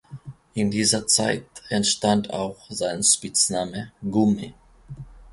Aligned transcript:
In 0.55 0.71
dieser 0.71 1.05
Zeit 1.05 1.45
entstand 1.69 2.33
auch 2.33 2.71
sein 2.71 3.03
Spitzname 3.03 3.91
„Gummi“. 4.09 4.55